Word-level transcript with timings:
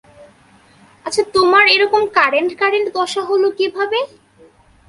আচ্ছা 1.05 1.23
তোমার 1.33 1.65
এরকম 1.67 2.01
কারেন্ট 2.13 2.51
কারেন্ট 2.59 2.87
দশা 2.93 3.21
হলো 3.21 3.47
কীভাবে? 3.51 3.99